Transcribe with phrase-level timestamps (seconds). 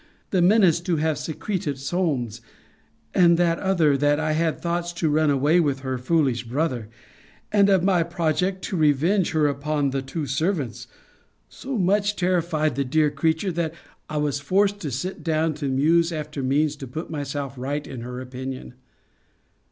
[0.31, 2.41] The menace to have secreted Solmes,
[3.13, 6.89] and that other, that I had thoughts to run away with her foolish brother,
[7.51, 10.87] and of my project to revenge her upon the two servants,
[11.49, 13.75] so much terrified the dear creature, that
[14.09, 18.01] I was forced to sit down to muse after means to put myself right in
[18.01, 18.73] her opinion.